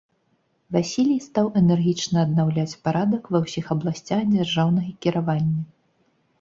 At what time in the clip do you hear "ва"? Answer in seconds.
3.37-3.45